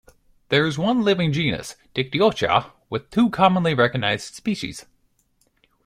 There 0.49 0.65
is 0.65 0.79
one 0.79 1.03
living 1.03 1.31
genus, 1.31 1.75
Dictyocha, 1.93 2.71
with 2.89 3.11
two 3.11 3.29
commonly 3.29 3.75
recognised 3.75 4.33
species. 4.33 4.87